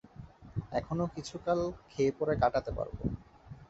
এখনো 0.71 1.03
কিছুকাল 1.15 1.59
খেয়ে 1.89 2.11
পরে 2.19 2.33
কাটাতে 2.41 2.71
পারব। 2.77 2.97